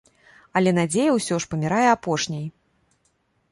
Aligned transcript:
Але 0.59 0.71
надзея 0.77 1.11
ўсё 1.17 1.35
ж 1.45 1.51
памірае 1.53 1.85
апошняй. 1.91 2.43